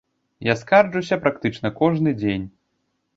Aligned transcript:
Я 0.45 0.53
скарджуся 0.61 1.19
практычна 1.25 1.71
кожны 1.83 2.15
дзень. 2.23 2.47